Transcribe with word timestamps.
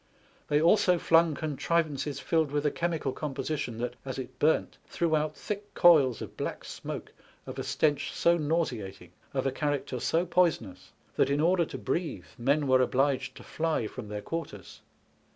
They 0.47 0.59
also 0.59 0.97
flung 0.97 1.35
contrivances 1.35 2.19
filled 2.19 2.49
with 2.49 2.65
a 2.65 2.71
chemical 2.71 3.11
composition 3.11 3.77
that, 3.77 3.93
as 4.03 4.17
it 4.17 4.39
burnt, 4.39 4.79
threw 4.87 5.15
out 5.15 5.35
thick 5.37 5.75
coils 5.75 6.23
of 6.23 6.35
black 6.35 6.65
smoke 6.65 7.13
of 7.45 7.59
a 7.59 7.63
stench 7.63 8.11
so 8.11 8.35
nauseating, 8.35 9.11
of 9.31 9.45
a 9.45 9.51
character 9.51 9.99
so 9.99 10.25
poisonous 10.25 10.91
that, 11.17 11.29
in 11.29 11.39
order 11.39 11.65
to 11.65 11.77
breathe, 11.77 12.25
men 12.39 12.65
were 12.67 12.81
obliged 12.81 13.37
to 13.37 13.43
fly 13.43 13.85
from 13.85 14.07
their 14.07 14.23
quarters. 14.23 14.81